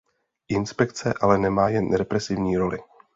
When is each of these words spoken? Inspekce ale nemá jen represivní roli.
Inspekce 0.49 1.13
ale 1.21 1.37
nemá 1.37 1.69
jen 1.69 1.95
represivní 1.95 2.57
roli. 2.57 2.79